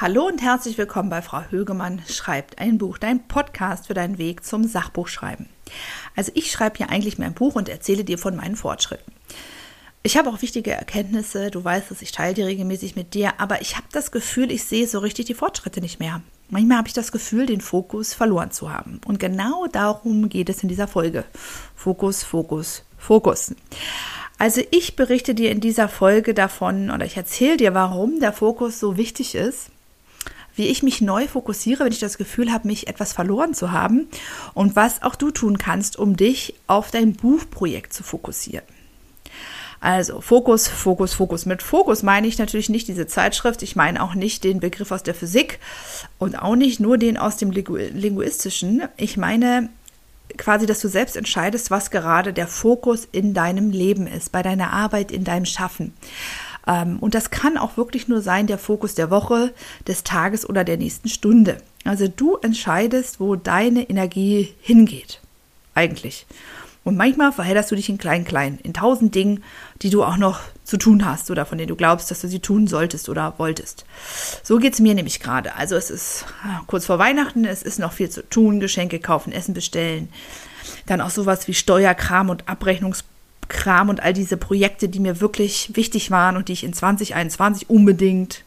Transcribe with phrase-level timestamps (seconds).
[0.00, 4.44] Hallo und herzlich willkommen bei Frau Högemann schreibt ein Buch, dein Podcast für deinen Weg
[4.44, 5.48] zum Sachbuchschreiben.
[6.14, 9.12] Also ich schreibe ja eigentlich mein Buch und erzähle dir von meinen Fortschritten.
[10.04, 13.60] Ich habe auch wichtige Erkenntnisse, du weißt es, ich teile die regelmäßig mit dir, aber
[13.60, 16.22] ich habe das Gefühl, ich sehe so richtig die Fortschritte nicht mehr.
[16.48, 19.00] Manchmal habe ich das Gefühl, den Fokus verloren zu haben.
[19.04, 21.24] Und genau darum geht es in dieser Folge.
[21.74, 23.52] Fokus, Fokus, Fokus.
[24.38, 28.78] Also ich berichte dir in dieser Folge davon oder ich erzähle dir, warum der Fokus
[28.78, 29.72] so wichtig ist
[30.58, 34.08] wie ich mich neu fokussiere, wenn ich das Gefühl habe, mich etwas verloren zu haben
[34.54, 38.64] und was auch du tun kannst, um dich auf dein Buchprojekt zu fokussieren.
[39.80, 41.46] Also Fokus, Fokus, Fokus.
[41.46, 45.04] Mit Fokus meine ich natürlich nicht diese Zeitschrift, ich meine auch nicht den Begriff aus
[45.04, 45.60] der Physik
[46.18, 48.82] und auch nicht nur den aus dem Linguistischen.
[48.96, 49.68] Ich meine
[50.36, 54.72] quasi, dass du selbst entscheidest, was gerade der Fokus in deinem Leben ist, bei deiner
[54.72, 55.94] Arbeit, in deinem Schaffen.
[56.68, 59.52] Ähm, und das kann auch wirklich nur sein der Fokus der Woche,
[59.88, 61.56] des Tages oder der nächsten Stunde.
[61.84, 65.20] Also du entscheidest, wo deine Energie hingeht.
[65.74, 66.26] Eigentlich.
[66.84, 69.42] Und manchmal verhältst du dich in klein, klein, in tausend Dingen,
[69.82, 72.40] die du auch noch zu tun hast oder von denen du glaubst, dass du sie
[72.40, 73.84] tun solltest oder wolltest.
[74.42, 75.54] So geht es mir nämlich gerade.
[75.54, 79.32] Also es ist ah, kurz vor Weihnachten, es ist noch viel zu tun, Geschenke kaufen,
[79.32, 80.08] Essen bestellen.
[80.86, 83.04] Dann auch sowas wie Steuerkram und Abrechnungs
[83.48, 87.70] Kram und all diese Projekte, die mir wirklich wichtig waren und die ich in 2021
[87.70, 88.44] unbedingt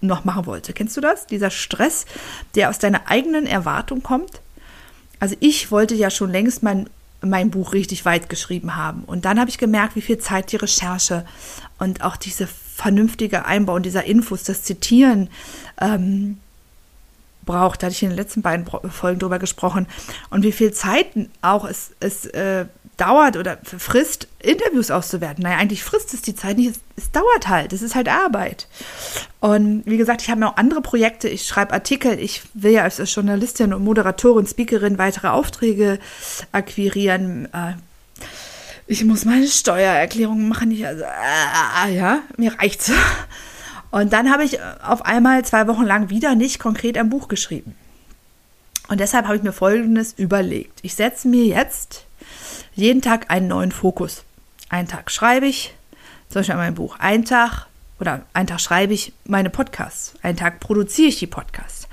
[0.00, 0.72] noch machen wollte.
[0.72, 1.26] Kennst du das?
[1.26, 2.06] Dieser Stress,
[2.54, 4.40] der aus deiner eigenen Erwartung kommt?
[5.18, 6.88] Also ich wollte ja schon längst mein,
[7.22, 9.04] mein Buch richtig weit geschrieben haben.
[9.04, 11.24] Und dann habe ich gemerkt, wie viel Zeit die Recherche
[11.78, 15.30] und auch diese vernünftige Einbau dieser Infos, das Zitieren
[15.80, 16.38] ähm,
[17.44, 17.82] braucht.
[17.82, 19.86] Da hatte ich in den letzten beiden Folgen drüber gesprochen.
[20.30, 21.06] Und wie viel Zeit
[21.40, 25.42] auch es, es äh, dauert oder frisst, Interviews auszuwerten.
[25.42, 26.70] Naja, eigentlich frisst es die Zeit nicht.
[26.70, 27.72] Es, es dauert halt.
[27.72, 28.68] Es ist halt Arbeit.
[29.40, 31.28] Und wie gesagt, ich habe noch andere Projekte.
[31.28, 32.18] Ich schreibe Artikel.
[32.18, 35.98] Ich will ja als Journalistin und Moderatorin, Speakerin weitere Aufträge
[36.52, 37.46] akquirieren.
[37.52, 37.74] Äh,
[38.86, 40.70] ich muss meine Steuererklärung machen.
[40.70, 42.92] Ich, also, äh, ja, mir reicht's.
[43.90, 47.74] Und dann habe ich auf einmal zwei Wochen lang wieder nicht konkret ein Buch geschrieben.
[48.88, 50.80] Und deshalb habe ich mir Folgendes überlegt.
[50.82, 52.04] Ich setze mir jetzt
[52.74, 54.24] jeden Tag einen neuen Fokus.
[54.68, 55.74] Einen Tag schreibe ich,
[56.28, 56.98] zum Beispiel mein Buch.
[56.98, 57.66] Einen Tag
[58.00, 60.14] oder einen Tag schreibe ich meine Podcasts.
[60.22, 61.88] Einen Tag produziere ich die Podcasts.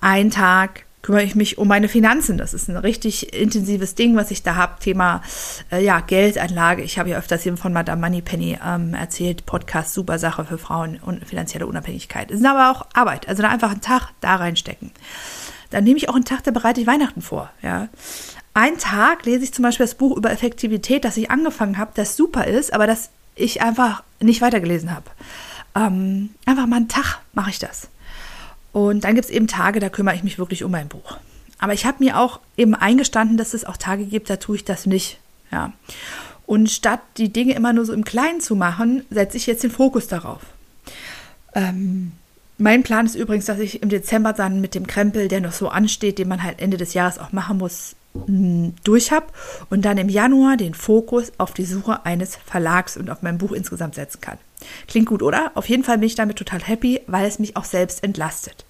[0.00, 2.38] Einen Tag kümmere ich mich um meine Finanzen.
[2.38, 4.80] Das ist ein richtig intensives Ding, was ich da habe.
[4.80, 5.22] Thema
[5.70, 6.82] äh, ja, Geldanlage.
[6.82, 9.44] Ich habe ja öfters hier von Madame Moneypenny ähm, erzählt.
[9.44, 12.30] Podcast, super Sache für Frauen und finanzielle Unabhängigkeit.
[12.30, 13.28] Es ist aber auch Arbeit.
[13.28, 14.90] Also da einfach einen Tag da reinstecken.
[15.70, 17.50] Dann nehme ich auch einen Tag, da bereite ich Weihnachten vor.
[17.60, 17.88] Ja.
[18.54, 22.16] Einen Tag lese ich zum Beispiel das Buch über Effektivität, das ich angefangen habe, das
[22.16, 25.10] super ist, aber das ich einfach nicht weitergelesen habe.
[25.74, 27.88] Ähm, einfach mal einen Tag mache ich das.
[28.72, 31.18] Und dann gibt es eben Tage, da kümmere ich mich wirklich um mein Buch.
[31.58, 34.64] Aber ich habe mir auch eben eingestanden, dass es auch Tage gibt, da tue ich
[34.64, 35.18] das nicht.
[35.50, 35.72] Ja.
[36.46, 39.70] Und statt die Dinge immer nur so im Kleinen zu machen, setze ich jetzt den
[39.70, 40.42] Fokus darauf.
[41.54, 42.12] Ähm,
[42.58, 45.68] mein Plan ist übrigens, dass ich im Dezember dann mit dem Krempel, der noch so
[45.68, 49.26] ansteht, den man halt Ende des Jahres auch machen muss, durch habe
[49.70, 53.52] und dann im Januar den Fokus auf die Suche eines Verlags und auf mein Buch
[53.52, 54.38] insgesamt setzen kann.
[54.86, 55.50] Klingt gut, oder?
[55.54, 58.64] Auf jeden Fall bin ich damit total happy, weil es mich auch selbst entlastet.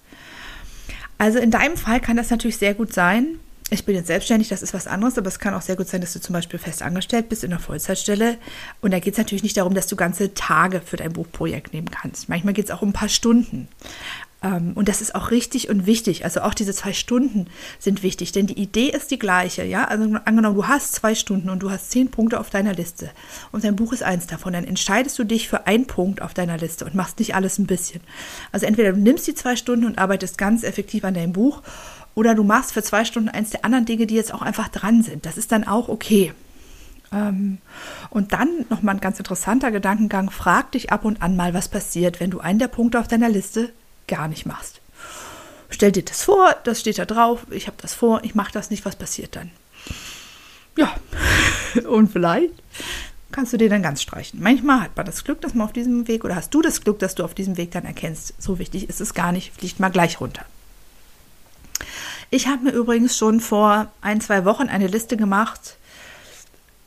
[1.17, 3.39] Also in deinem Fall kann das natürlich sehr gut sein.
[3.71, 6.01] Ich bin jetzt selbstständig, das ist was anderes, aber es kann auch sehr gut sein,
[6.01, 8.37] dass du zum Beispiel fest angestellt bist in einer Vollzeitstelle.
[8.81, 11.89] Und da geht es natürlich nicht darum, dass du ganze Tage für dein Buchprojekt nehmen
[11.89, 12.29] kannst.
[12.29, 13.67] Manchmal geht es auch um ein paar Stunden.
[14.43, 16.23] Ähm, und das ist auch richtig und wichtig.
[16.23, 17.47] Also auch diese zwei Stunden
[17.79, 19.63] sind wichtig, denn die Idee ist die gleiche.
[19.63, 23.09] Ja, also angenommen, du hast zwei Stunden und du hast zehn Punkte auf deiner Liste
[23.51, 26.57] und dein Buch ist eins davon, dann entscheidest du dich für einen Punkt auf deiner
[26.57, 28.01] Liste und machst nicht alles ein bisschen.
[28.51, 31.61] Also entweder du nimmst die zwei Stunden und arbeitest ganz effektiv an deinem Buch
[32.13, 35.03] oder du machst für zwei Stunden eins der anderen Dinge, die jetzt auch einfach dran
[35.03, 35.25] sind.
[35.25, 36.33] Das ist dann auch okay.
[37.11, 37.59] Ähm,
[38.09, 40.29] und dann nochmal ein ganz interessanter Gedankengang.
[40.29, 43.29] Frag dich ab und an mal, was passiert, wenn du einen der Punkte auf deiner
[43.29, 43.71] Liste
[44.07, 44.81] gar nicht machst.
[45.69, 48.69] Stell dir das vor, das steht da drauf, ich habe das vor, ich mache das
[48.69, 49.51] nicht, was passiert dann?
[50.77, 50.93] Ja,
[51.89, 52.53] und vielleicht
[53.31, 54.41] kannst du dir dann ganz streichen.
[54.41, 56.99] Manchmal hat man das Glück, dass man auf diesem Weg, oder hast du das Glück,
[56.99, 59.89] dass du auf diesem Weg dann erkennst, so wichtig ist es gar nicht, fliegt mal
[59.89, 60.45] gleich runter.
[62.29, 65.75] Ich habe mir übrigens schon vor ein, zwei Wochen eine Liste gemacht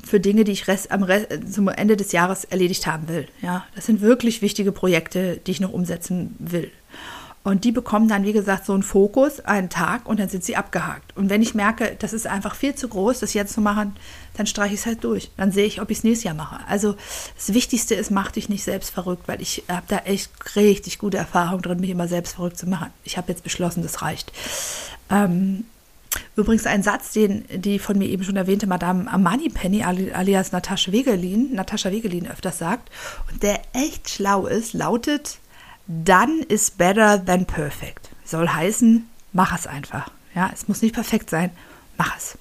[0.08, 3.28] für Dinge, die ich Rest, am Rest, zum Ende des Jahres erledigt haben will.
[3.42, 6.70] Ja, das sind wirklich wichtige Projekte, die ich noch umsetzen will.
[7.44, 10.56] Und die bekommen dann, wie gesagt, so einen Fokus, einen Tag und dann sind sie
[10.56, 11.16] abgehakt.
[11.16, 13.96] Und wenn ich merke, das ist einfach viel zu groß, das jetzt zu machen,
[14.36, 15.30] dann streiche ich es halt durch.
[15.38, 16.58] Dann sehe ich, ob ich es nächstes Jahr mache.
[16.68, 16.96] Also
[17.36, 21.16] das Wichtigste ist, mach dich nicht selbst verrückt, weil ich habe da echt richtig gute
[21.16, 22.90] Erfahrung drin, mich immer selbst verrückt zu machen.
[23.04, 24.30] Ich habe jetzt beschlossen, das reicht.
[25.08, 25.64] Ähm,
[26.38, 30.92] Übrigens ein Satz, den die von mir eben schon erwähnte Madame Amani Penny alias Natascha
[30.92, 32.92] Wegelin, Natascha Wegelin öfters sagt
[33.28, 35.40] und der echt schlau ist, lautet
[35.88, 38.10] Done is better than perfect.
[38.24, 40.12] Soll heißen, mach es einfach.
[40.32, 41.50] Ja, es muss nicht perfekt sein,
[41.96, 42.38] mach es.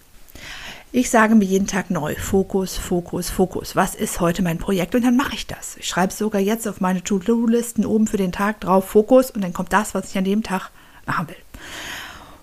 [0.92, 3.76] Ich sage mir jeden Tag neu, Fokus, Fokus, Fokus.
[3.76, 4.94] Was ist heute mein Projekt?
[4.94, 5.76] Und dann mache ich das.
[5.78, 9.54] Ich schreibe sogar jetzt auf meine To-Do-Listen oben für den Tag drauf, Fokus, und dann
[9.54, 10.70] kommt das, was ich an dem Tag
[11.08, 11.36] machen will.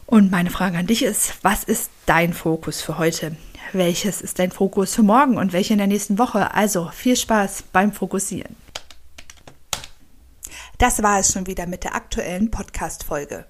[0.07, 3.37] Und meine Frage an dich ist, was ist dein Fokus für heute?
[3.73, 6.53] Welches ist dein Fokus für morgen und welche in der nächsten Woche?
[6.53, 8.55] Also viel Spaß beim Fokussieren.
[10.79, 13.47] Das war es schon wieder mit der aktuellen Podcast-Folge.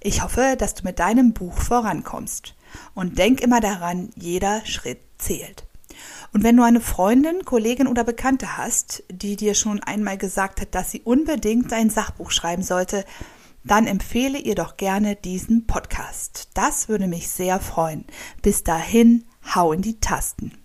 [0.00, 2.54] Ich hoffe, dass du mit deinem Buch vorankommst.
[2.94, 5.64] Und denk immer daran, jeder Schritt zählt.
[6.32, 10.74] Und wenn du eine Freundin, Kollegin oder Bekannte hast, die dir schon einmal gesagt hat,
[10.74, 13.04] dass sie unbedingt ein Sachbuch schreiben sollte,
[13.64, 16.50] dann empfehle ihr doch gerne diesen Podcast.
[16.54, 18.06] Das würde mich sehr freuen.
[18.42, 19.24] Bis dahin,
[19.54, 20.61] hau in die Tasten.